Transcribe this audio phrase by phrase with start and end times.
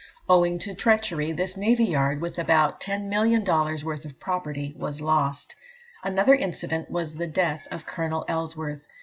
[0.27, 5.55] Owing to treachery, this navy yard, with about 10,000,000 dollars' worth of property, was lost.
[6.03, 8.87] Another incident was the death of Colonel Ellsworth.